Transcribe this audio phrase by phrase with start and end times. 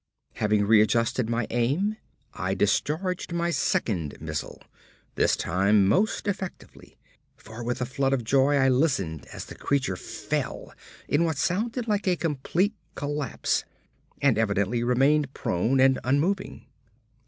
[0.33, 1.95] Having readjusted my aim,
[2.33, 4.59] I discharged my second missile,
[5.13, 6.97] this time most effectively,
[7.37, 10.73] for with a flood of joy I listened as the creature fell
[11.07, 13.63] in what sounded like a complete collapse
[14.23, 16.65] and evidently remained prone and unmoving.